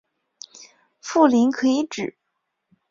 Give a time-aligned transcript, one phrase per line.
[0.99, 2.15] 富临可以指